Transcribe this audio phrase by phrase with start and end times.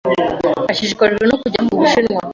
[0.71, 2.21] Ashishikajwe no kujya mu Bushinwa.